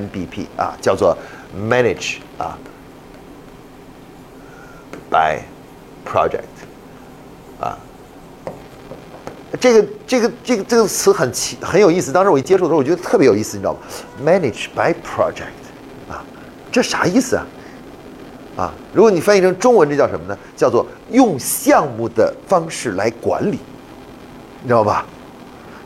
[0.00, 1.16] MBP 啊，叫做
[1.56, 2.58] Manage 啊
[5.10, 5.40] by
[6.04, 6.44] Project
[7.60, 7.78] 啊。
[9.60, 13.80] 这个这个这个这个词很奇很有意思，当时我一接触的时候，我觉得特别有意思，你知道吗
[14.24, 16.24] ？Manage by Project 啊，
[16.72, 17.46] 这啥意思啊？
[18.56, 20.36] 啊，如果你翻译成中文，这叫什么呢？
[20.56, 23.58] 叫做用项目的方式来管理，
[24.62, 25.06] 你知道吧？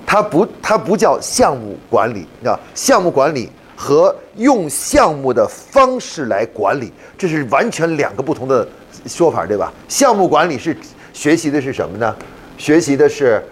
[0.06, 2.58] 它不，它不叫项目管理，你知道？
[2.74, 8.66] 项目管理和用项目的方式来管理，这是完全两个不同的
[9.06, 9.72] 说法，对吧？
[9.86, 10.76] 项目管理是
[11.12, 12.16] 学习的是什么呢？
[12.56, 13.44] 学习的是，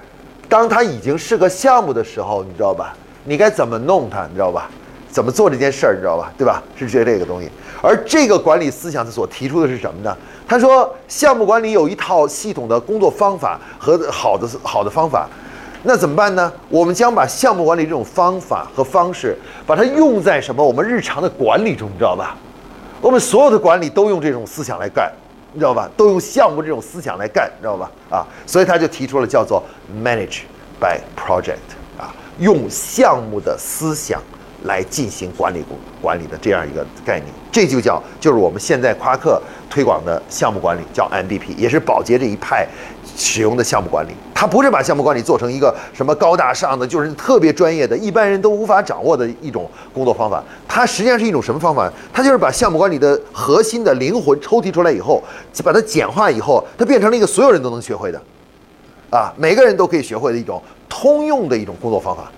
[0.49, 2.97] 当它已经是个项目的时候，你知道吧？
[3.23, 4.71] 你该怎么弄它，你知道吧？
[5.11, 6.33] 怎么做这件事儿，你知道吧？
[6.39, 6.63] 对吧？
[6.75, 7.49] 是学这个东西。
[7.83, 10.17] 而这个管理思想，所提出的是什么呢？
[10.49, 15.29] 他说，项目管理有一套系统的工作方法和好的好的方法。
[15.87, 16.51] 那怎么办呢？
[16.71, 20.65] 我们将把项目管理这种方法和方式，把它用在什么？
[20.65, 22.35] 我们日常的管理中，你知道吧？
[23.03, 25.13] 我们所有的管理都用这种思想来干，
[25.53, 25.87] 你知道吧？
[25.95, 27.91] 都用项目这种思想来干，你知道吧？
[28.11, 29.63] 啊，所以他就提出了叫做
[30.03, 30.41] “manage
[30.81, 34.23] by project” 啊，用项目的思想
[34.65, 42.67] 来进行管理工管理的这样一个概念，这就叫就是我们现在夸克推广的项目管理，叫 MBP，也是宝洁这一派。
[43.17, 50.43] 使用的项目管理，它不是把项目管理做成一个什么高大上的，就是特别专业的，一般人都无法掌握的一种工作方法。
[50.67, 51.89] 它实际上是一种什么方法？
[52.13, 55.23] 它就是把项目管理的核心的灵魂抽提出来以后，
[55.63, 58.21] 把它简化以后，它变成了一个所有人都能学会的，
[59.11, 62.33] 啊，每个人都可以学会的一种通用的一种工作方法，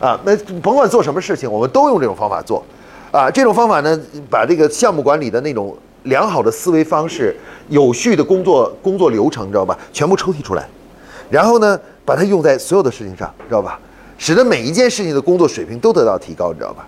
[0.00, 2.64] 啊，那甭管做什么事情，我们都用这种方法做，
[3.10, 3.98] 啊，这种方法呢，
[4.30, 5.76] 把这个项目管理的那种。
[6.04, 7.36] 良好的思维方式，
[7.68, 9.76] 有序的工作工作流程，知道吧？
[9.92, 10.66] 全部抽屉出来，
[11.28, 13.78] 然后呢，把它用在所有的事情上，知道吧？
[14.16, 16.86] 使得每一件事情的工作水平都得到提高，你知道吧？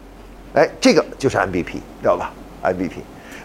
[0.55, 2.93] 哎，这个就是 MVP，知道吧？MVP。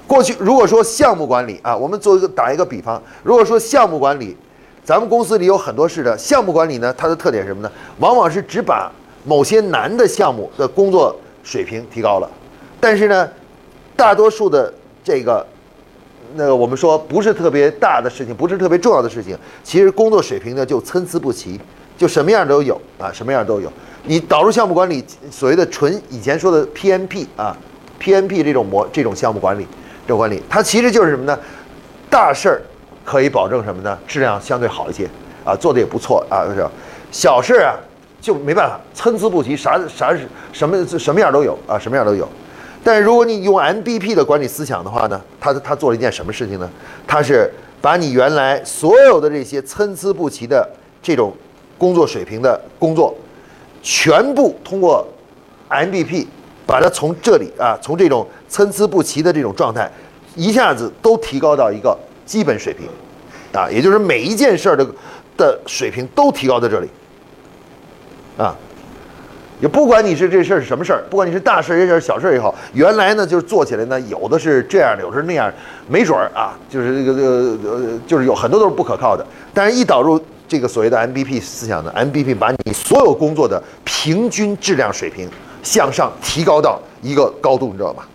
[0.07, 4.37] 过去如果说项目管理啊，我们做一个打一个比方，如果说项目管理，
[4.83, 7.71] 咱们公司里有很多事的项目管理呢，它的特点是什么呢？
[7.97, 8.89] 往往是只把
[9.25, 12.29] 某些难的项目的工作水平提高了，
[12.79, 13.29] 但是呢，
[13.95, 15.45] 大多数的这个。
[16.37, 21.57] 那个我们说不是特别大的事情，不是特别重要的事情，其实工作水平呢就参差不齐，
[21.97, 23.71] 就什么样都有啊，什么样都有。
[24.03, 27.55] 你导入项目管理，所谓的纯以前说的 PMP 啊
[28.01, 29.65] ，PMP 这种模这种项目管理，
[30.05, 31.39] 这种管理，它其实就是什么呢？
[32.09, 32.61] 大事儿
[33.05, 33.97] 可以保证什么呢？
[34.05, 35.07] 质量相对好一些
[35.45, 36.67] 啊，做的也不错啊，是
[37.11, 37.75] 小事啊
[38.25, 40.11] 就没办法，参差不齐，啥啥
[40.51, 42.27] 什么什么样都有啊，什么样都有。
[42.83, 46.67] 但是如果你用 MBP 的管理思想的话呢，他他做了一件什么事情呢？
[47.05, 47.47] 他是
[47.79, 50.67] 把你原来所有的这些参差不齐的
[51.03, 51.31] 这种
[51.77, 53.13] 工作水平的工作，
[53.83, 55.07] 全部通过
[55.69, 56.25] MBP
[56.65, 59.87] 把它从这里啊，从这种参差不齐的这种状态，
[60.33, 62.87] 一下子都提高到一个基本水平，
[63.53, 64.83] 啊，也就是每一件事儿的
[65.37, 66.89] 的水平都提高在这里，
[68.37, 68.55] 啊。
[69.61, 75.49] 也不管你是这事儿是什么事儿，不管你是大事儿也是，小事儿也好，原来呢就是做起来呢，有的是这样的，有的是那样，
[75.87, 79.25] 没准儿啊，就是这个这个呃，就是有很多都是不可靠的。
[79.53, 85.29] 但是，一导入这个所谓的 MBP 思想呢，MBP 把你所有工作的平均质量水平
[85.63, 88.05] 向上提高到一个高度，你知道吧？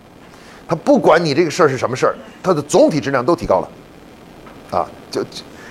[0.67, 5.25] 它不管你这个事儿是什么事儿，它的总体质量都提高了，啊，就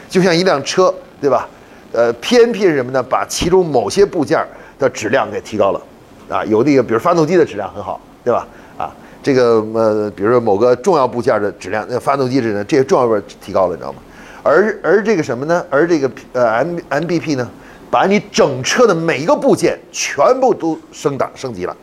[0.09, 1.49] 就像一辆车，对吧？
[1.93, 3.03] 呃，PNP 是什么呢？
[3.03, 4.45] 把其中某些部件。
[4.81, 5.83] 的质量给提高了，
[6.31, 8.49] 啊，有的比如发动机的质量很好，对吧？
[8.79, 8.91] 啊，
[9.23, 13.99] 这个呃，比如说某个重要部件的质量，那发动机质量这些重要部件提高了，你知道吗？
[14.43, 15.63] 而而这个什么呢？
[15.69, 17.47] 而这个呃 M MBP 呢，
[17.91, 21.77] 把你整车的每一个部件全部都升档升级了，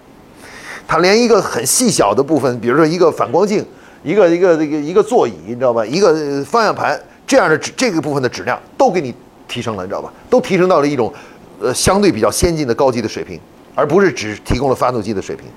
[0.88, 3.64] 它连一个很细小的部分，比如说一个反光镜，
[4.02, 5.86] 一个一个这个一个座椅，你知道吧？
[5.86, 9.14] 一个方向盘这样的这个部分的质量都给你
[9.48, 10.12] 提升了，你知道吧？
[10.30, 11.14] 都提升到了一种。
[11.60, 13.40] 呃，相对比较先进的高级的水平，
[13.74, 15.48] 而不是只提供了发动机的水平。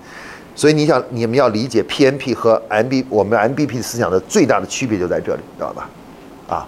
[0.56, 5.91] 所以你想，你们要理解 PMP 和 MB 我们 MBP 思想的最大的区别就在这里，知道吧？
[6.48, 6.66] 啊，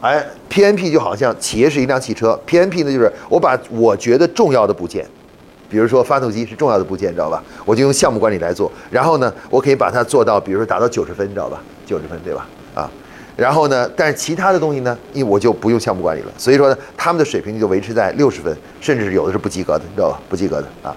[0.00, 5.06] 哎，PMP 就好像企业是一辆汽车，PMP 呢就是我把我觉得重要的部件，
[5.70, 7.40] 比如说发动机是重要的部件，知道吧？
[7.64, 11.62] 我就用项目管理来做，然后呢，我可以把它做到，比如说达到九十分，知道吧？
[11.86, 12.44] 九十分，对吧？
[12.74, 12.90] 啊。
[13.38, 13.88] 然后呢？
[13.96, 14.98] 但是其他的东西呢？
[15.12, 20.20] 因为我就不用项目管理了，所以说呢，他们的水平就维持在六十分，甚至有的是不及格的，你知道吧？
[20.28, 20.96] 不及格的啊。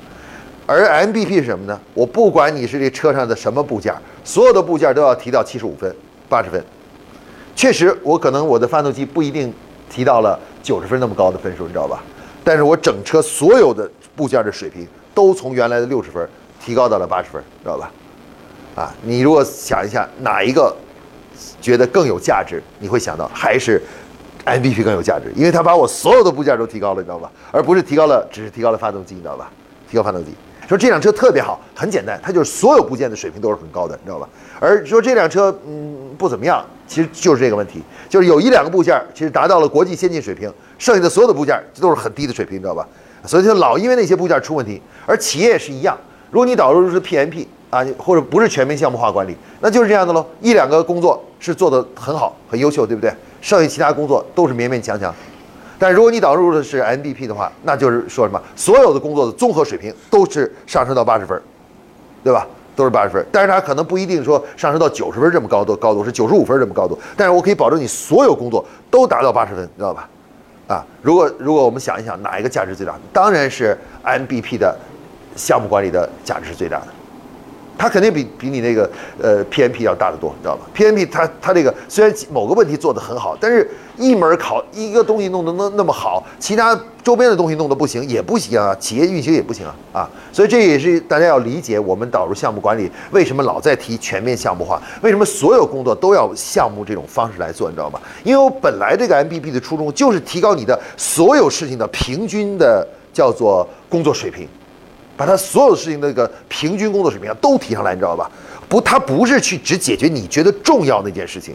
[0.66, 1.80] 而 MBP 是什么呢？
[1.94, 3.94] 我不管你是这车上的什么部件，
[4.24, 5.96] 所有的部件都要提到七十五分、
[6.28, 6.60] 八十分。
[7.56, 9.54] 确实，我可能我的发动机不一定
[9.88, 12.02] 提到了九十分那么高的分数，你知道吧？
[12.44, 16.28] 但是我整车所有的部件的水平都从原来的六十分
[16.60, 17.92] 提高到了八十分，知道吧？
[18.74, 20.76] 啊，你如果想一下哪一个
[21.60, 23.82] 觉得更有价值，你会想到还是
[24.46, 27.32] MVP 更有价值，因为它把我所有的部件都提高了，你知道吧？
[27.52, 29.52] 而不是提高了，只是提高了发动机，你知道吧？
[29.90, 30.32] 提高发动机。
[30.68, 34.30] 说这辆车特别好，很简单，它就是所有部件的水平都是很高的，你知道吧？
[34.58, 42.88] 而说这辆车嗯不怎么样，其实就是这个问题，就是有一两个部件其实达到了国际先进水平，剩下的所有的部件都是很低的水平，你知道吧？
[43.26, 45.98] 所以就老因为那些部件出问题，而企业也是一样，
[46.32, 53.14] 如果你导入的是 PMP 啊，或者不是全面项目化管理，那就是这样的喽，一两个工作是做得很好、很优秀，对不对？
[53.42, 55.14] 剩下其他工作都是勉勉强强。
[55.78, 58.42] 但如果你导入的是 M B P 的话，那就是说什么？
[58.56, 61.42] 所有的工作的综合水平都是上升到八十分，
[62.24, 62.48] 对吧？
[62.76, 63.26] 都是八十分。
[63.32, 66.98] 但是它可能不一定说上升到九十分这么高度，高度是九十五分这么高度。
[67.18, 70.08] 但是我可以保证你所有工作都达到八十分，知道吧？
[70.68, 74.74] 啊，如果如果我们想一想哪一个价值最大，当然是 M B P 的
[75.36, 76.88] 项目管理的价值是最大的。
[77.78, 78.88] 它肯定比比你那个
[79.20, 83.68] 呃 PMP 要大得多，你知道吧？PMP 它它这个虽然某个问题做得很好，但是
[83.98, 90.10] 一门考一个东西弄得那那么好，其他周边的东西弄得不行也不行啊，企业运行也不行啊啊！
[90.32, 98.00] 所以这也是大家要理解我们导入项目管理为什么老在提全面项目化，为什么所有工作都要项目这种方式来做，你知道吗？
[98.24, 104.48] 因为我本来这个 MPP 的初衷就是提高你的所有事情的平均的叫做工作水平。
[105.22, 108.28] 把他所有的事情那个平均工作水平都提上来，你知道吧？
[108.68, 111.54] 不，他不是去只解决你觉得重要那件事情，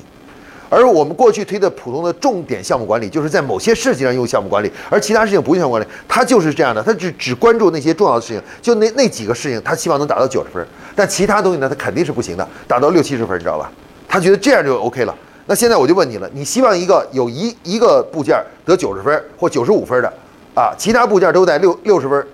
[0.69, 5.87] 而我们过去推的普通的重点项目管理，就是在某些事情上用项目管理，而其他事情不用项目管理。
[6.07, 10.65] 他就是这样的，他只只关注那些重要的事情，就那那几个事情，他希望能达到九十分，
[10.95, 13.69] 但其他东西呢，他肯定是不行的，达到六七十分，你知道吧？
[14.07, 15.13] 他觉得这样就 OK 了。
[15.47, 20.13] 那现在我就问你了，你希望一个有一一个部件得九十分或九十五分的
[20.55, 22.25] 啊，其他部件都在六六十分，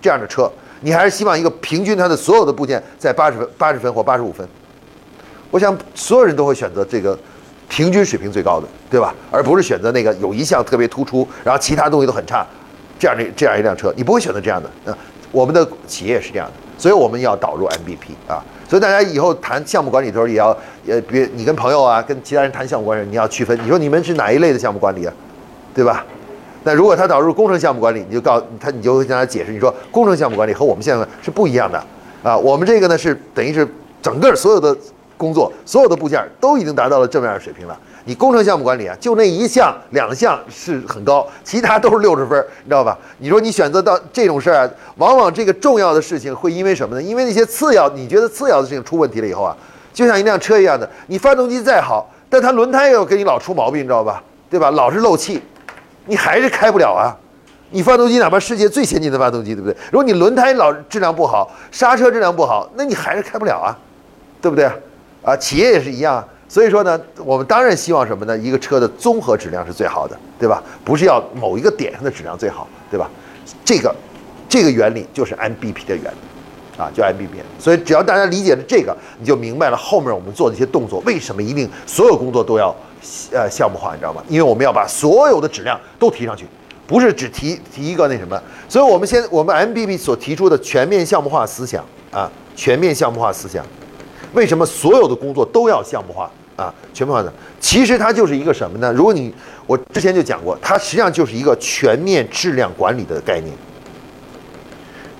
[0.00, 0.50] 这样的车？
[0.82, 4.46] 你还是希望一个平均它的所有的部件在八十分、八十分或八十五分？
[5.50, 7.18] 我想所有人都会选择这个
[7.68, 9.14] 平均水平最高的，对吧？
[9.30, 12.46] 而不是选择那个有一项特别突出，然后其他东西都很差，
[12.98, 14.70] 这样的这样一辆车，你不会选择这样的。
[14.86, 14.94] 嗯，
[15.30, 18.42] 我们的企业是这样的，所以我们要导入 MVP 啊。
[18.68, 20.56] 所以大家以后谈项目管理的时候，也要
[20.86, 25.12] 呃，别你跟朋友啊，跟其他人谈项目管理，你要区分，你说你们是哪一类的项目管理啊？
[25.74, 26.04] 对吧？
[26.64, 31.82] 那如果他导入工程项目管理，你就告他，你就会向他解释，你说工程项目管理和我们现在是不一样的
[32.22, 32.36] 啊。
[32.36, 33.66] 我们这个呢是等于是
[34.00, 34.76] 整个所有的
[35.16, 37.78] 工作，所有的部件都已经达到了这么样的水平了。
[38.04, 42.98] 你工程项目管理啊，就那一项两项是很高，其他都是六十分，你知道吧？
[43.18, 47.02] 你说你选择到这种事儿啊，往往这个重要的事情会因为什么呢？
[47.02, 49.56] 因为那些次要，你觉得次要的事情出问题了以后啊，
[49.92, 54.20] 就像一辆车一样的，你发动机再好，但它轮胎又给你老出毛病，你知道吧？
[54.50, 54.70] 对吧？
[54.72, 55.40] 老是漏气。
[56.06, 57.16] 你还是开不了啊！
[57.70, 59.76] 你发动机哪怕世界最先进的发动机，对不对？
[59.90, 63.72] 如果你轮胎老质量不好，刹车质量不好，那你还是开不了啊，
[64.42, 64.70] 对不对？
[65.22, 66.28] 啊，企业也是一样啊。
[66.48, 68.36] 所以说呢，我们当然希望什么呢？
[68.36, 70.62] 一个车的综合质量是最好的，对吧？
[70.84, 73.08] 不是要某一个点上的质量最好，对吧？
[73.64, 73.94] 这个，
[74.50, 77.40] 这个原理就是 MBP 的原理，啊，叫 MBP。
[77.58, 82.74] 所以只要大家理解了这个，你就明白了后面我们做的一些动作为什么一定所有工作都要。
[83.32, 84.22] 呃，项目化你知道吗？
[84.28, 86.46] 因为我们要把所有的质量都提上去，
[86.86, 88.40] 不是只提提一个那什么。
[88.68, 93.64] 所以，我们先我们 MBB 所提出的全面项目化思想啊，全面项目化思想，
[94.34, 96.72] 为什么所有的工作都要项目化啊？
[96.94, 98.92] 全面化的，其实它就是一个什么呢？
[98.92, 99.34] 如果你
[99.66, 103.52] 我之前就讲过，它实际上就是一个全面质量管理的概念，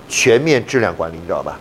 [0.09, 1.59] 全面质量管理，你知道吧？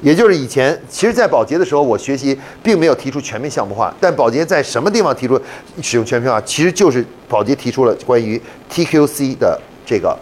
[0.00, 3.92] 也就是以前，其实，在保洁的时候，我学习并没有提出全面项目化。
[4.00, 5.40] 但保洁在什么地方提出
[5.82, 6.40] 使用全面化？
[6.42, 8.40] 其实就是保洁提出了关于
[8.70, 10.16] TQC 的这个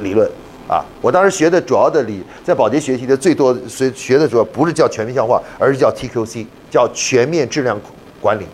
[0.00, 0.28] 理论
[0.68, 0.84] 啊。
[1.00, 7.80] 我当时学的主要的理，在保洁学习的最多学学的主要不是叫全面项目化，而是叫 TQC，叫全面质量
[8.20, 8.44] 管理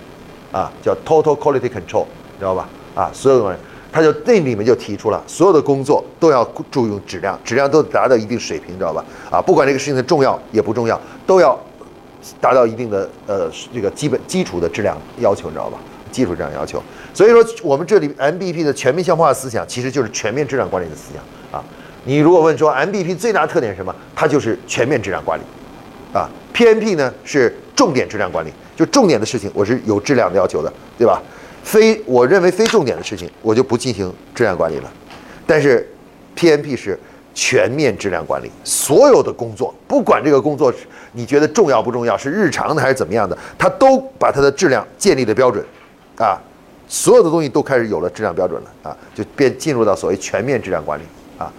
[0.53, 2.05] 啊，叫 Total Quality Control，
[2.39, 2.69] 知道吧？
[2.95, 3.59] 啊，所有的东西。
[3.93, 9.05] 他就那里面就提出了，所有的工作都要注重质量，质量都达到一定水平，知道吧？
[9.31, 11.59] 啊，不管这个事情的重要也不重要，都要
[12.41, 15.79] 达到一定的呃这个基本基础的质量要求，你知道吧？
[16.13, 16.83] 基础质量要求。
[17.15, 21.23] 所以说，我们这里 MBP 的全面项目化思想其实就是全面质量管理的思想
[21.59, 21.65] 啊。
[22.05, 23.95] 你如果问说 MBP 最大特点是什么？
[24.15, 25.43] 它就是全面质量管理
[26.13, 26.29] 啊。
[26.55, 31.23] PMP 呢是重点质量管理，就重点的事情我是有质量的要求的，对吧？
[31.63, 34.93] 非我认为非重点的事情，我就不进行质量管理了。
[35.47, 35.89] 但是
[36.37, 36.99] ，PMP 是
[37.35, 40.79] 全面质量管理，所有的工作，不管这个工作是
[41.13, 45.65] 你觉得重要不重要，是日常的还是怎么样的，它都把它的质量建立的标准，
[46.17, 46.41] 啊，
[46.89, 51.05] 所有的东西都开始有了质量标准了啊，就变进入到所谓全面质量管理
[51.39, 51.53] 啊。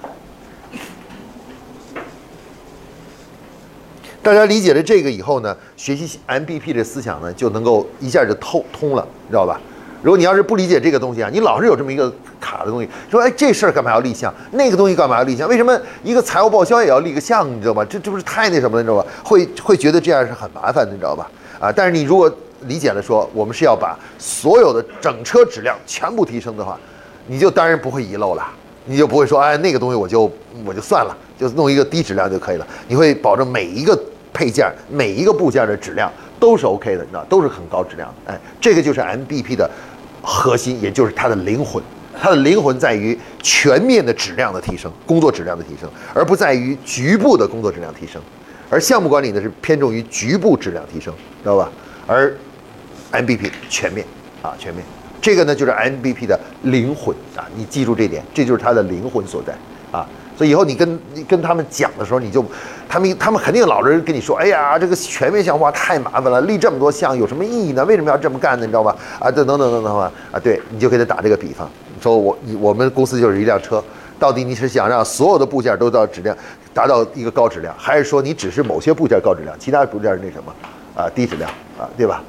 [4.24, 9.60] 大家理解了这个以后呢，学习 MBP 的思想呢，就能够一下就透通了，知道吧？
[10.02, 15.48] 如果你要是不理解这个东西啊，你老是有这么一个卡的东西，说哎这事儿干嘛要立项，那个东西干嘛要立项？
[15.48, 17.86] 为什么一个财务报销也要立个项，你知道吗？
[17.86, 19.06] 这这不是太那什么了，你知道吧？
[19.24, 21.30] 会会觉得这样是很麻烦的，你知道吧？
[21.60, 22.32] 啊，但是你如果
[22.62, 26.78] 理解了说，我们是要把所有的整车质量全部提升的话，
[27.28, 28.44] 你就当然不会遗漏了，
[28.86, 30.32] 你就不会说哎那个东西我就
[30.66, 32.66] 我就算了，就弄一个低质量就可以了。
[32.88, 34.00] 你会保证每一个
[34.34, 38.34] 配件、每一个部件的质量都是 OK 的，你知道，都是很高质量的。
[38.34, 39.70] 哎，这个就是 MBP 的。
[40.22, 41.82] 核心也就是它的灵魂，
[42.22, 48.22] 它的灵魂在于全面的质量的提升，工作质量的提升，而不在于局部的工作质量提升。
[48.70, 51.14] 而项目管理呢是偏重于局部质量提升，
[51.44, 51.70] 知道吧？
[52.08, 52.34] 而
[53.12, 54.06] MBP 全面
[54.42, 54.86] 啊，全面，
[55.22, 59.54] 这个呢就是 MBP 的灵魂啊，你记住这点，这就是它的灵魂所在。
[60.38, 62.44] 所以以后你跟你跟他们讲的时候，你就，
[62.90, 67.86] 他们他们肯定老人跟你说，哎呀，这个全面项目化太麻烦了，立这么多项有什么意义呢？
[67.86, 68.66] 为什么要这么干呢？
[68.66, 68.96] 你知道吧？
[69.20, 71.70] 啊，等等等等等吧，啊，对，你就给他打这个比方，
[72.02, 73.84] 说我我们公司就是一辆车，
[74.18, 76.36] 到底你是想让所有的部件都到质量
[76.74, 80.54] 达到一个高质量，还是说你只是某些部件高质量，其他部件那什么
[80.96, 82.24] 啊低质量啊，对吧？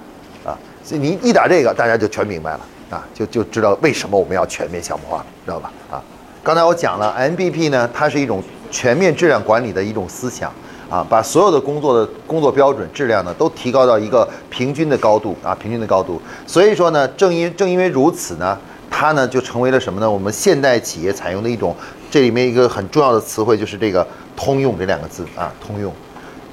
[0.45, 5.73] 啊，所以你一打这个，大家就全明白了啊，就就知道为什么我们要全面项目化了，知道吧？
[5.91, 6.03] 啊。
[6.45, 10.53] 刚才我讲了，MBP 呢，它是一种全面质量管理的一种思想
[10.91, 16.21] 啊，把所有的工作的工作标准、质量呢，都提高到一个平均的高度啊，平均的高度。
[16.45, 18.59] 所以说呢，正因正因为如此呢，
[18.91, 20.11] 它呢就成为了什么呢？
[20.11, 21.77] 我们现代企业采用的一种，
[22.11, 24.05] 这里面一个很重要的词汇就是这个
[24.37, 25.93] “通用”这两个字啊，通用。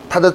[0.07, 0.31] 它的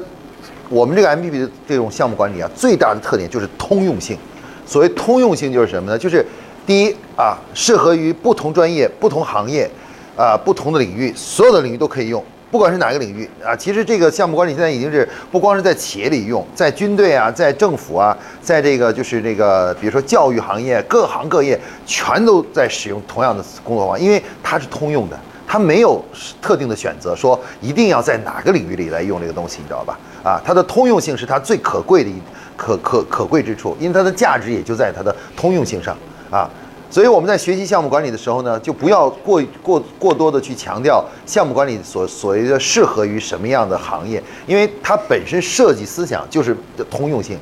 [0.69, 4.19] 我们这个 MBP 的这种项目管理啊，最大的特点就是通用性。
[4.67, 5.97] 所谓通用性就是什么呢？
[5.97, 6.27] 就是
[6.67, 9.71] 第一啊，适合于不同专业、不同行业，
[10.17, 13.55] 啊，不同的领域，所有的领域都可以用，不管是哪个领域啊。
[13.55, 26.03] 其实这个项目管理现在已经是不光是在企业里用，在军队啊，在政府啊，在这个就是这个，比如说教育行业，各行各业全都在使用同样的工作方法，因为它是通用的，它没有
[26.41, 29.99] 特定的选择，说一定要在哪个领域里来用这个东西，你知道吧？
[30.25, 32.15] 啊，它的通用性是它最可贵的一
[32.57, 35.95] 可可可贵之处，因为它的价值也就在它的通用性上。
[36.35, 36.51] 啊，
[36.91, 46.57] 所以我们在学习项目管理的时候呢，就不要过过过多的去强调项目管理所所谓的适合于什么样的行业，因为它本身设计思想就是
[46.91, 47.39] 通用性。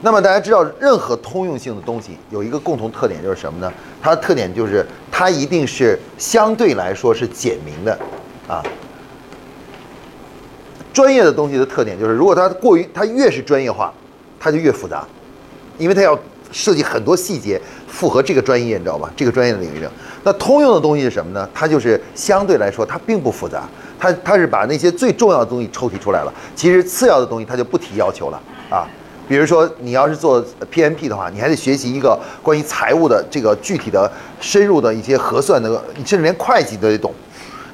[0.00, 3.72] 那么大家知道，任何通用性的东西有一个共同特点就是什么呢？
[4.02, 7.96] 它的特点就是它一定是相对来说是简明的
[8.48, 8.60] 啊。
[10.92, 13.94] 专业的东西的特点就是，如果它过于它越是专业化，
[14.40, 15.06] 它就越复杂，
[15.78, 16.18] 因为它要。
[16.54, 17.58] 设计很多细节
[17.92, 19.12] 符合这个专业，你知道吧？
[19.14, 19.86] 这个专业的领域。
[20.24, 21.46] 那通用的东西是什么呢？
[21.52, 23.68] 它就是相对来说它并不复杂，
[23.98, 26.32] 它它是把那些最重要的东西抽提出来了。
[26.56, 28.88] 其实次要的东西它就不提要求了啊。
[29.28, 37.12] 比如说你要是做 PMP 的话，你还得学习一个关于财务的这个具体的深入的一些核算的，甚至连会计都得懂。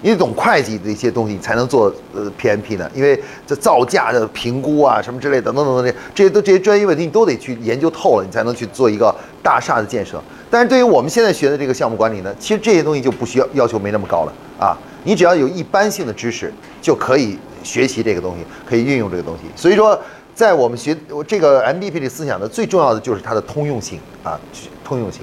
[0.01, 2.89] 你得懂会计的一些东西，你才能做呃 PMP 呢。
[2.95, 10.23] 因为这造价的评估啊，什么之类的，等等等等，这些都这些专业问题，你都得去研究透了，你才能去做一个大厦的建设。
[10.51, 14.77] 但是对于我们现在学的这个项目管理呢，其实这些东西就不需要要求没那么高了啊。
[15.05, 19.43] 你只要有一般性的知识，就可以学习这个东西，可以运用这个东西。
[19.57, 19.99] 所以说，
[20.35, 24.39] 在我们学这个 MBP 的思想呢，最重要的就是它的通用性啊，
[24.85, 25.23] 通用性。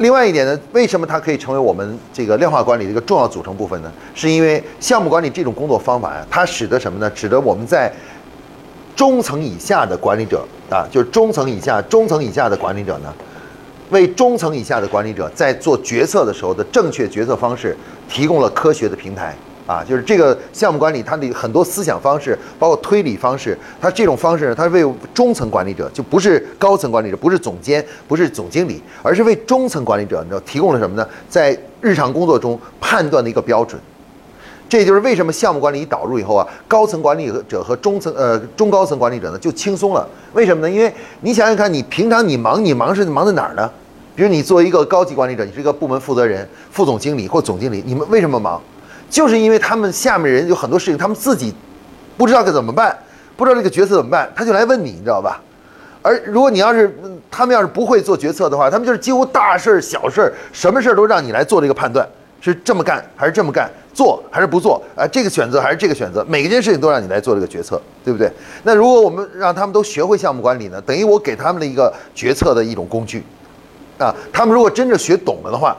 [0.00, 3.92] 另外一点呢，为什么它可以成为我们这个量化管理的一个重要组成部分呢？
[4.14, 7.12] 是因为项目管理这种工作方法呀，它使得什么呢？
[7.14, 7.92] 使得我们在
[8.96, 13.12] 中层以下的管理者啊，就是中层以下、中层以下的管理者呢，
[13.90, 17.76] 为中层以下的管理者在做决策的时候的正确决策方式
[18.08, 19.36] 提供了科学的平台。
[19.70, 24.84] 啊，就是这个项目管理，它的很多思想方式，包括推理方式，它这种方式呢，它是为
[25.14, 31.08] 中层管理者，就不是高层管理者，不是总监，不是总经理，而是为中层管理者，你知道提供了什么呢？
[31.28, 33.80] 在日常工作中判断的一个标准。
[34.68, 40.04] 这就是为什么项目管理一导入以后啊，高层管理者和中层呃中高层管理者呢就轻松了。
[40.32, 40.74] 为什么呢？
[40.74, 43.70] 因为你想想看，你平常你忙，你忙是忙在哪儿呢？
[44.16, 48.60] 比如你作为一个高级管理者，你是一个部门负责人、副总经理或总经理，你们为什么忙？
[49.10, 51.52] 就是因为他们下面人有很多事情，他们自己
[52.16, 52.96] 不知道该怎么办，
[53.36, 55.40] 不知道这个决策怎么办，他就来问你，你知道吧？
[56.00, 56.96] 而如果你要是
[57.30, 62.08] 他们要是不会做决策的话，他们就是几乎大事儿、小事儿，什么事儿都让你来做这个判断，
[62.40, 64.80] 是这么干还是这么干，做还是不做？
[64.94, 68.30] 啊，这个选择还是这个选择，每一件事情都让你来做这个决策，对不对？
[68.62, 73.24] 那如果我们让他们都学会项目管理呢，等于我给他们的一个决策的一种工具，
[73.98, 75.76] 啊，他们如果真正学懂了的话。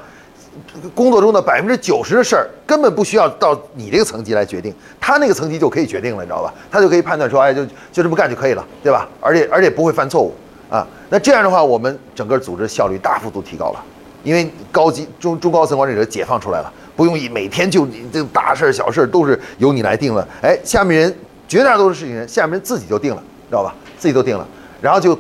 [0.94, 6.54] 工作中的百分之九十的事儿根本不需要到你这个层级来决定，他那个层级就可以决定了，你知道吧？
[6.70, 9.08] 他就可以判断说，哎，就就这么干就可以了，对吧？
[9.20, 10.34] 而且而且不会犯错误
[10.70, 10.86] 啊。
[11.10, 13.84] 那这样的话，我们整个组织效率大幅度提高了，
[14.24, 21.16] 因为高级中中高层管理者解放出来了，不用一每天就你这大事儿小事儿都是由你来定了，哎，下面人
[21.48, 23.74] 绝大多数事情人下面人自己就定了，知道吧？
[23.98, 24.48] 自己都定了，
[24.82, 25.18] 然后就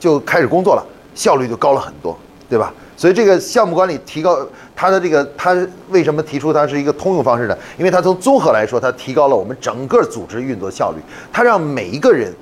[0.00, 0.84] 就开始工作了，
[1.14, 2.72] 效率就高了很多，对吧？
[2.94, 4.38] 所以这个项目管理提高
[4.82, 5.56] 它的这个，它
[5.90, 7.56] 为什么提出它是一个通用方式呢？
[7.78, 10.96] 因为它从综合来说，它提高了我们整个组织运作效率，
[11.32, 12.34] 它让每一个人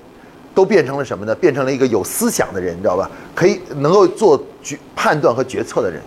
[0.55, 1.35] 都变成了什么呢？
[1.35, 3.11] 变成了一个有思想的人，你知道吧？
[3.35, 6.01] 可以能够做决判断和决策的人，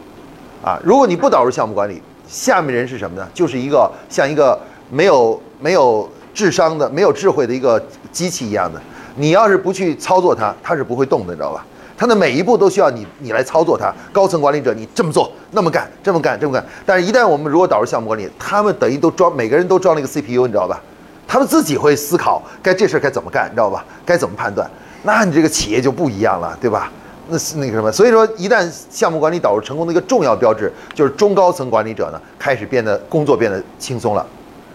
[0.65, 3.29] 啊，如果你不导入项目管理，下面人是什么呢？
[3.31, 4.59] 就是一个像一个
[4.89, 7.79] 没有没有智商的、没有智慧的一个
[8.11, 8.81] 机器一样的，
[9.15, 11.63] 你要是不去操作它，它是不会动的，你知道吧？
[12.03, 20.81] 它的每一步都需要你你来操作它，高层管理者你这么做那么干这么干这么干，但是一旦我们如果导入项目管理，他们等于都装每个人都装了一个 CPU，你知道吧？
[21.25, 23.85] 他们自己会思考该这事该怎么干，你知道吧？
[24.05, 24.69] 该怎么判断？
[25.03, 26.91] 那你这个企业就不一样了，对吧？
[27.29, 27.89] 那是那个什么？
[27.89, 34.27] 所以说，一旦项目管理导入成功的一个重要标志，就是中高层管理者呢开始变得工作变得轻松了。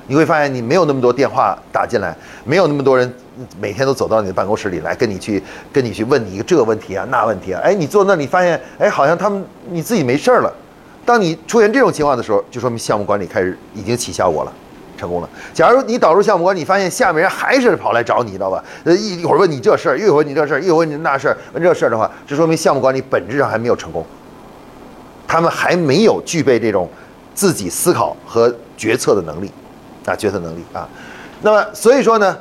[0.08, 3.10] 你会发现你没有那么多电话打进来，没有那么多人
[3.60, 5.40] 每天都走到你的办公室里来跟你去
[5.72, 10.52] 跟你去问你一个这个问题啊那问题啊，哎，你坐那你发现哎好像他们你自己没事儿了。
[11.04, 14.52] 当你出现这种情况的时候，就说明项目管理开始已经起效果了，
[14.96, 15.28] 成功了。
[15.54, 18.62] 假如你导入项目管理，发现下面人还是跑来找你，知道吧？
[18.84, 24.04] 呃一一会儿问你这事儿，一会儿问你这事儿，一会儿问你那事儿，问这事儿的话，这说明项目管理本质上还没有成功，
[25.26, 26.88] 他们还没有具备这种
[27.34, 29.50] 自己思考和决策的能力。
[30.08, 30.88] 啊，决策能力啊，
[31.42, 32.36] 那么所以说呢，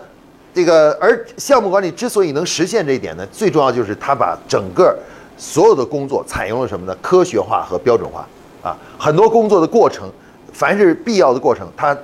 [0.54, 4.98] 这个而项目管理之所以能实现这一点呢，最重要就是它把整个
[5.38, 6.98] 所有的工作采用了什么呢？
[7.02, 8.28] 科学化和标准化
[8.64, 10.10] 啊，很多工作的过程，
[10.54, 11.96] 凡是必要的过程，它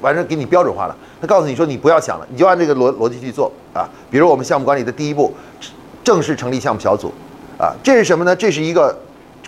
[0.00, 0.96] 完全给你标准化了。
[1.20, 3.88] 他告诉你说，你不要想了，你就按这个逻逻辑去做啊。
[4.10, 5.32] 比如我们项目管理的第一步，
[6.02, 7.12] 正式成立项目小组
[7.56, 8.34] 啊，这是什么呢？
[8.34, 8.92] 这是一个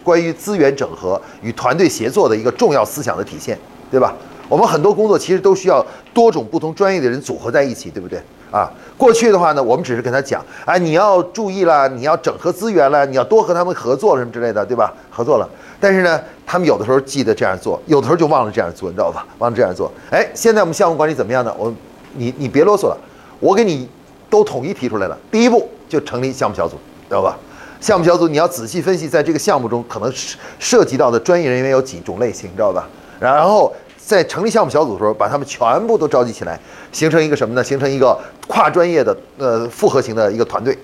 [0.04, 3.58] 关于资源整合与团队协作的一个重要思想的体现，
[3.90, 4.14] 对吧？
[4.48, 8.20] 我们很多工作其实都需要多种不同专业的人组合在一起，对不对？
[8.50, 14.94] 啊，过去的话呢，我们只是跟他讲，哎，你要注意了，你要整合资源了，你要多和他们合作什么之类的，对吧？
[15.10, 19.26] 合作了，但是呢，他们有的时候记得这样做，有的时候就忘了这样做，你知道吧？
[19.38, 19.90] 忘了这样做。
[20.08, 21.52] 哎，现在我们项目管理怎么样呢？
[21.58, 21.74] 我，
[22.12, 22.96] 你你别啰嗦了，
[23.40, 23.88] 我给你
[24.30, 25.18] 都统一提出来了。
[25.32, 26.76] 第一步就成立项目小组，
[27.08, 27.36] 知道吧？
[27.80, 30.12] 项目小组你要仔细分析，在这个项目中可能
[30.60, 32.88] 涉及到的专业人员有几种类型，知道吧？
[33.18, 33.74] 然后。
[34.04, 36.60] 在成立项目小组的时候，把他们全部都召集起来，
[36.92, 37.64] 形成一个什么呢？
[37.64, 40.76] 形成一个跨专业的呃复合型的一个团队，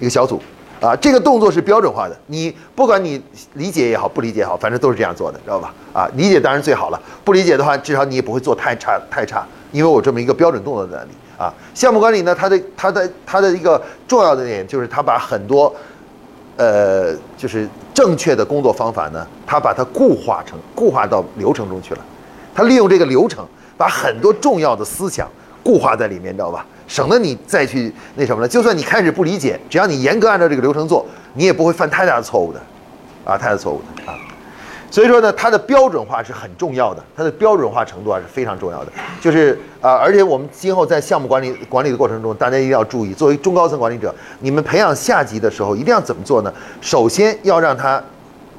[0.00, 0.42] 一个小组
[0.80, 0.96] 啊。
[0.96, 3.22] 这个动作是标准化的，你不管你
[3.54, 5.72] 理解也好，不理解也好，反正都是这样做的，知道吧？
[5.92, 11.54] 啊，理解当然最好了，不理解的话，至少你也不会做太差太差，因为我这么一个标准动作在那里啊。
[11.72, 15.72] 项目管理呢，它的它的它的一个重要的点就是它把很多
[16.56, 22.00] 呃就是正确的工作方法呢，它把它固化成固化到流程中去了。
[22.56, 25.28] 他利用这个流程，把很多重要的思想
[25.62, 26.64] 固化在里面，知道吧？
[26.88, 28.48] 省得你再去那什么了。
[28.48, 32.60] 就算你开始不理解，只要你严格按照这个流程做，你也不会犯太大的错误的，
[33.26, 34.16] 啊，太大错误的啊。
[34.90, 38.92] 所以说呢，它的标准化是很重要的，它的标准化程度啊是非常重要的。
[39.20, 46.54] 就是啊，而且我们今后在项目管理管理的过程中，大家一定要注意，作为中高层管理者，你们培养下级的时候，一定要怎么做呢？
[46.80, 48.02] 首先要让他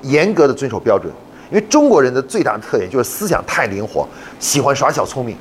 [0.04, 1.12] 严格的遵守标准。
[1.50, 4.08] 因为中国人的最大的特点就是思想太灵活，
[4.40, 5.36] 喜欢耍小聪明，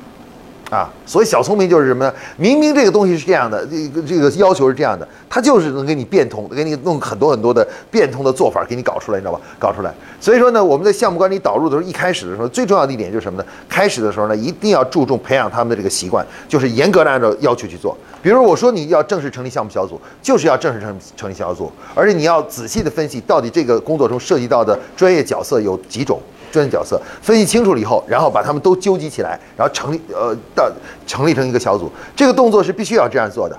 [0.69, 2.13] 啊，所以小聪明就是什么呢？
[2.35, 9.39] 明明这个东西是这样的，这个这个要求是这样的，他就是能给你变通，给你弄很多很多的变通的做法给你搞出来，你知道吧？
[9.57, 9.93] 搞出来。
[10.19, 13.49] 所以说呢，我们在项目管理导入的时候，一开始的时候，最重要的一点就是什么呢？
[13.69, 17.95] 开始的时候呢，一定要注重培养他们的这个习惯，就是严格的按照要求去做。
[18.21, 26.19] 比如我说你要正式成立项目小组，就是要正式成成立小组，而且你要仔细的分析到底这个工作中涉及到的专业角色有几种
[26.57, 30.69] 专业角色，分析清楚了以后，然后把他们都纠集起来，然后成立呃到
[31.05, 33.57] 成立成一个小组，这个动作是必须要这样做的，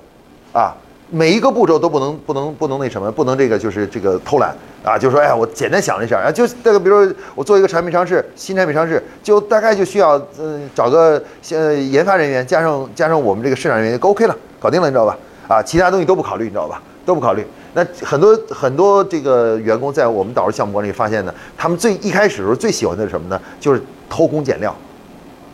[0.52, 0.74] 啊。
[1.10, 11.18] 每一个步骤都不能不能不能那什么，不能这个就是这个偷懒啊，就是说哎呀，我简单想了一下啊，就这个，比如说我做一个产品尝试，新产品尝试，就大概就需要嗯找个
[11.50, 15.16] 呃研发人员加上加上我们这个市场人员就 OK 了，搞定了，你知道吧？
[15.48, 16.82] 啊，其他东西都不考虑，你知道吧？
[17.08, 17.46] 都不考虑。
[17.72, 23.40] 那很多很多这个员工在我们导入项目管理发现呢，他们最一开始的时候最喜欢的是什么呢？
[23.58, 24.76] 就是偷工减料。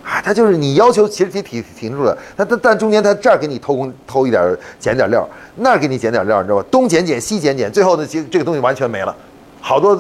[0.03, 6.67] 啊，他就是你要求其实挺挺挺住了，他他但中间他这儿给你偷工偷一点减点料，那儿给你减点料，你知道吧？
[6.71, 9.17] 东减减西减减，最后呢，其实这个东西完全没了，
[9.63, 9.99] 好多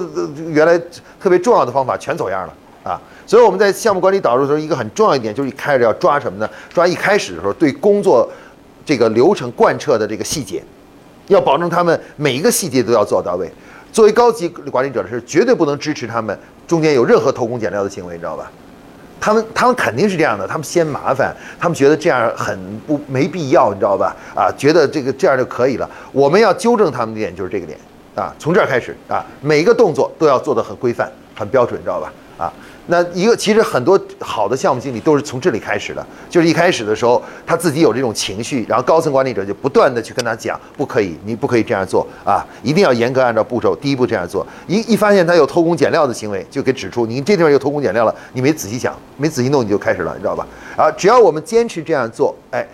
[0.49, 0.79] 原来
[1.19, 3.01] 特别重要的方法全走样了啊。
[3.27, 6.47] 所以我们在项目管理导入的时候，一个很重要一点就是一开始要抓什么呢？
[6.73, 8.29] 抓一开始的时候对工作
[8.85, 10.63] 这个流程贯彻的这个细节，
[11.29, 13.51] 要保证他们每一个细节都要做到位。
[13.93, 18.51] 作为高级管理者的是绝对不能支持他们中间有任何偷工减料的行为，你知道吧？
[19.21, 24.15] 他们他们肯定是这样的，他们嫌麻烦，他们觉得这样很不没必要，你知道吧？
[24.35, 25.89] 啊，觉得这个这样就可以了。
[26.13, 27.79] 我们要纠正他们的点就是这个点
[28.15, 32.13] 啊，从这儿开始啊，每一个动作都要做得很规范、很标准，你知道吧？
[32.37, 32.53] 啊。
[32.87, 44.47] 那一个其实很多好的项目经理都是从这里开始的，就是一开始的时候他自己有这种情绪，然后高层管理者就不断的去跟他讲，不可以，你不可以这样做啊，一定要严格按照步骤，第一步这样做。
[44.67, 50.47] 一一发现他有偷工减料的行为，就给指出，你这地方有偷工减料了，你没仔细想，没仔细弄你就开始了，你知道吧？
[50.77, 52.67] 啊，只要我们坚持这样做，哎，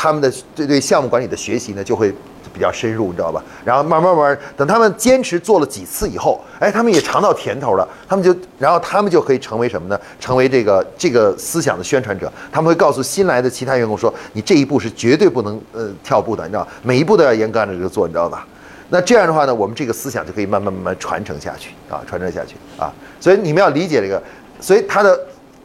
[0.00, 2.14] 他们的对对项目管理的学习呢就会。
[2.52, 3.40] 比较深入，你知道吧？
[3.64, 7.88] 然后慢慢慢，等他们坚持做了几次以后，哎，他们也尝到甜头了。
[8.08, 10.00] 他们就，然后他们就可以成为什么呢？
[10.18, 12.30] 成为这个这个思想的宣传者。
[12.50, 18.44] 他们会告诉新来的其他员工说：“你这一步是绝对不能呃跳步的，你知道每一步都要严格按照这个做，你知道吧？”
[18.90, 22.92] 那这样的话呢，我们这个思想就可以慢慢慢慢传承下去啊，传承下去啊。
[23.20, 24.20] 所以你们要理解这个，
[24.60, 25.16] 所以他的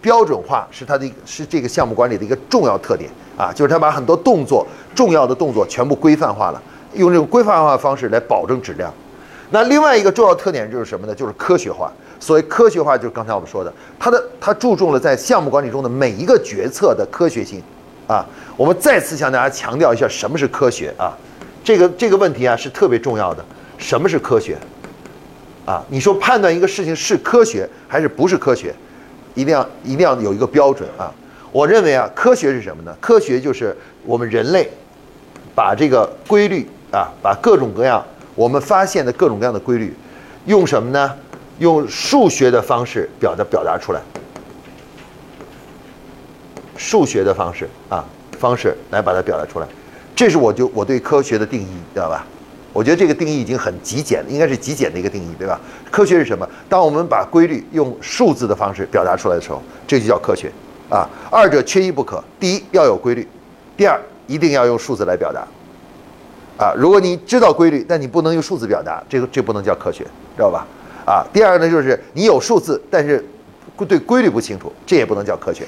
[0.06, 4.64] 标准化是它的一个是这个项目管理的一个重要特点啊，就是它把很多动作
[4.94, 6.62] 重要的动作全部规范化了。
[6.94, 8.94] 用这种规范化方式来保证质量，
[9.50, 11.16] 那另外一个重要特点就是什么呢？
[11.16, 11.92] 就是科学化。
[12.20, 17.60] 所谓科学化，就是刚才我们说的，它的它注重了在项目管理中的每一个决策的科学性。
[18.06, 18.24] 啊，
[18.56, 21.18] 我们再次向大家强调一下什么是科学啊？
[21.64, 23.44] 这个这个问题啊是特别重要的。
[23.80, 24.56] 什么是科学？
[25.66, 28.72] 啊，你说判断一个事情是科学还是不是科学，
[29.36, 31.14] 一定要一定要有一个标准啊。
[31.52, 32.98] 我认为啊，科学是什么呢？
[33.00, 34.68] 科学就是我们人类
[35.54, 36.68] 把这个规律。
[36.92, 38.02] 啊，把各种各样
[38.36, 39.94] 我们发现的各种各样的规律，
[40.46, 41.14] 用什么呢？
[41.60, 44.00] 用数学的方式表达表达出来。
[46.78, 48.06] 数学的方式啊，
[48.40, 49.68] 方式来把它表达出来，
[50.16, 52.26] 这是我就我对科学的定义，知道吧？
[52.76, 55.58] 我觉得这个定义已经很极简，应该是极简的一个定义，对吧？
[55.90, 56.46] 科学是什么？
[56.68, 60.52] 当我们把规律用数字的方式表达出来的时候，这就叫科学
[60.90, 61.08] 啊。
[61.32, 63.26] 二者缺一不可，第一要有规律，
[63.78, 65.48] 第二一定要用数字来表达。
[66.58, 70.04] 啊，如果你知道规律，但你不能用数字表达，这个这不能叫科学，
[70.36, 70.68] 知道吧？
[71.06, 73.24] 啊，第二个呢，就是你有数字，但是
[73.88, 75.64] 对规律不清楚，这也不能叫科学，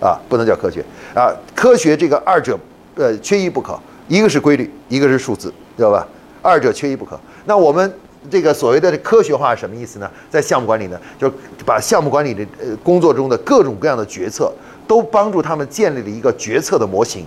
[0.00, 0.82] 啊，不能叫科学
[1.14, 1.30] 啊。
[1.54, 2.58] 科学这个二者
[2.94, 6.06] 呃缺一不可，一个是规律，一个是数字，知道吧？
[6.42, 7.18] 二者缺一不可。
[7.46, 7.92] 那我们
[8.30, 10.10] 这个所谓的科学化什么意思呢？
[10.30, 11.34] 在项目管理呢，就是
[11.64, 14.52] 把项目管理的呃工作中的各种各样的决策，
[14.86, 17.24] 都帮助他们建立了一个决策的模型。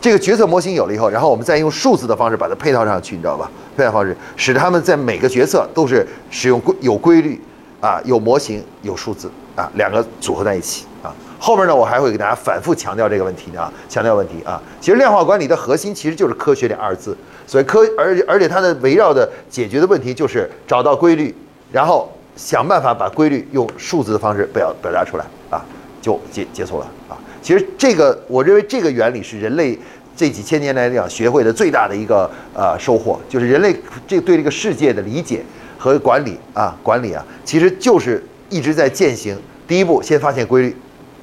[0.00, 3.50] 这个决策模型有了以后，然后我们再用数字的方式把它配套上去，你知道吧？
[3.76, 7.40] 配套方式使他们在每个决策都是使用规有规律
[7.80, 11.10] 啊，有模型有数字啊，两个组合在一起啊。
[11.38, 14.62] 后面呢，我还会给大家反复强调这个问题啊，强调问题啊。
[14.80, 21.34] 其实量化管理的核心其实就是科学这二字，所以科而而且它的围绕的解决的问题就是找到规律，
[21.70, 25.64] 然后想办法把规律用数字的方式表表达出来啊，
[26.00, 27.16] 就结结束了啊。
[27.42, 29.78] 其实这个，我认为这个原理是人类
[30.16, 33.76] 这几千年来讲学会的最大的一个呃收获，就是人类
[34.06, 35.44] 这对这个世界的理解
[35.78, 39.36] 和管理啊，管理啊，其实就是一直在践行。
[39.68, 40.76] 第一步，先发现规律，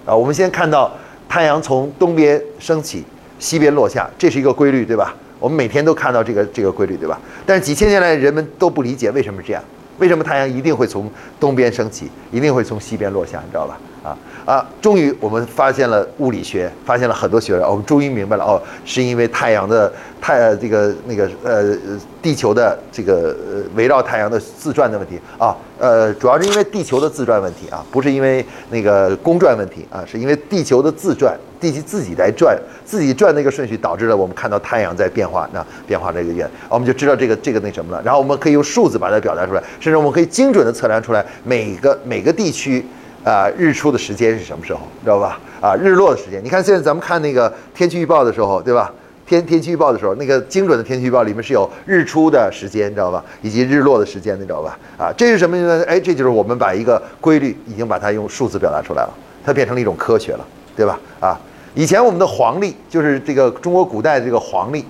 [0.05, 0.91] 啊，我们先看到
[1.27, 3.03] 太阳从东边升起，
[3.39, 5.15] 西边落下，这是一个规律，对吧？
[5.41, 7.19] 我们每天都看到这个这个规律，对吧？
[7.45, 9.61] 但是几千年来人们都不理解为什么这样，
[9.97, 13.77] 为什么太阳一定会从东边升起，一定会从西边落下，你知道吧？
[14.03, 14.17] 啊。
[14.43, 21.77] 啊，终于我们发现了物理学，发现了很多学者，我们终于明白了哦，是因为太阳的太这个那个呃
[22.23, 42.83] 地球的这个呃围绕太阳的自转的问题啊，呃，主要是因为地球的自转问题啊，不是因为那个公转问题啊，是因为地球的自转，地球自己来转，自己转那个顺序导致了我们看到太阳在变化，那变化这个原，我们就知道这个这个那什么了，然后我们可以用数字把它表达出来，甚至我们可以精准的测量出来每个每个地区。
[43.23, 44.79] 啊，日出的时间是什么时候？
[45.03, 45.39] 知道吧？
[45.61, 46.43] 啊，日落的时间。
[46.43, 48.91] 你看现在咱们看那个天气预报的时候，对吧？
[49.27, 53.23] 天天气预报的时候，那个精准的天气预报里面是有日出的时间，知道吧？
[53.41, 54.77] 以及日落的时间，你知道吧？
[54.97, 55.83] 啊，这是什么呢？
[55.87, 59.13] 哎，这就是我们把一个规律已经把它用数字表达出来了，
[59.45, 60.99] 它变成了一种科学了，对吧？
[61.19, 61.39] 啊，
[61.75, 64.83] 以前我们的黄历就是这个中国古代这个黄历，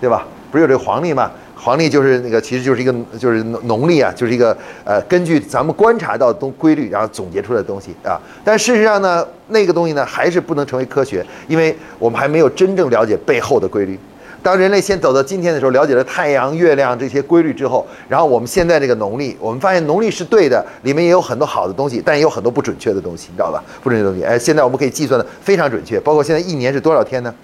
[0.00, 0.26] 对吧？
[0.50, 1.30] 不是有这个黄历吗？
[1.58, 8.20] 黄历就是那个，其实就是一个就是农历啊，就是一个呃，根据咱们观察到东规律，然后总结出来的东西啊。
[8.44, 13.98] 但事实上呢，那个东西呢，还是不能成为科学，因为我们还没有真正了解背后的规律。
[14.42, 23.60] 当人类先走到今天的时候，了解了太阳、月亮这些规律之后，然后我们现在这个农历，我们发现农历是对的，里面也有很多好的东西，但也有很多不准确的东西，你知道吧？
[23.82, 27.34] 不准确的东西，哎，现在我们可以计算的非常准确，包括现在一年是多少天呢？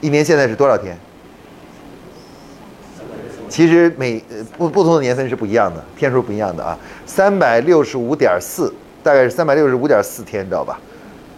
[0.00, 0.98] 一年现在是多少天？
[3.54, 6.76] 其实每呃不不同的年份是不一样的，天数不一样的啊。
[7.06, 10.76] 三百六十五点四，大概是三百六十五点四天，知道吧？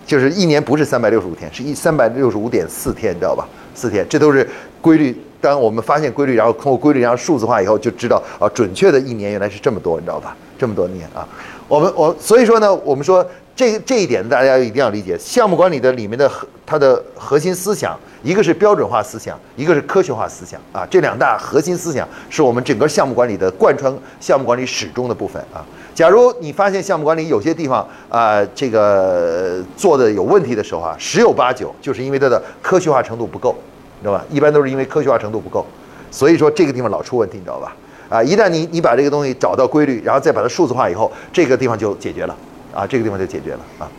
[0.07, 3.47] 就是一年不是三百六十五天，是一三百六十五点四天，你知道吧？
[3.75, 4.49] 四天，这都是
[4.81, 5.15] 规律。
[5.43, 10.35] 当我们发现规律，然后通过规律，然后数字化以后，就知道啊，准确的一年原来是这么多，你知道吧？
[10.57, 11.29] 这么多年啊，
[11.69, 13.23] 我们我所以说呢，我们说
[13.57, 23.91] 这这一点大家一定要理解，项目管理的里面的核它的核心思想，一个是标准化思想，一个是科学化思想啊，这两大核心思想是我们整个项目管理的贯穿
[24.21, 25.65] 项目管理始终的部分啊。
[25.95, 33.57] 假如你发现项目管理有些地方啊、这个做的有问题的时候啊，十有八九就是因为它的科学化程度不够，
[34.01, 34.23] 你知道吧？
[34.31, 35.65] 一般都是因为科学化程度不够，
[36.11, 37.75] 所以说这个地方老出问题，你知道吧？
[38.11, 42.37] 啊，一旦你你把这个东西找到规律，然后再把它数字化以后，这个地方就解决了
[42.77, 43.91] 啊，这个地方就解决了啊。